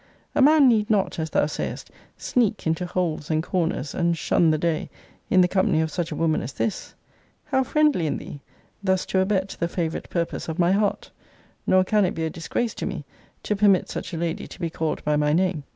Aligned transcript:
A 0.33 0.41
man 0.41 0.67
need 0.67 0.89
not, 0.89 1.19
as 1.19 1.29
thou 1.29 1.45
sayest, 1.45 1.91
sneak 2.17 2.65
into 2.65 2.87
holes 2.87 3.29
and 3.29 3.43
corners, 3.43 3.93
and 3.93 4.17
shun 4.17 4.49
the 4.49 4.57
day, 4.57 4.89
in 5.29 5.41
the 5.41 5.47
company 5.47 5.79
of 5.79 5.91
such 5.91 6.11
a 6.11 6.15
woman 6.15 6.41
as 6.41 6.53
this. 6.53 6.95
How 7.45 7.63
friendly 7.63 8.07
in 8.07 8.17
thee, 8.17 8.41
thus 8.81 9.05
to 9.05 9.19
abet 9.19 9.49
the 9.59 9.67
favourite 9.67 10.09
purpose 10.09 10.47
of 10.49 10.57
my 10.57 10.71
heart! 10.71 11.11
nor 11.67 11.83
can 11.83 12.03
it 12.03 12.15
be 12.15 12.25
a 12.25 12.31
disgrace 12.31 12.73
to 12.73 12.87
me, 12.87 13.05
to 13.43 13.55
permit 13.55 13.89
such 13.89 14.11
a 14.11 14.17
lady 14.17 14.47
to 14.47 14.59
be 14.59 14.71
called 14.71 15.03
by 15.03 15.17
my 15.17 15.33
name! 15.33 15.65